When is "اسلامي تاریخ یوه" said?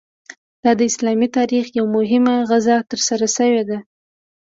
0.91-1.89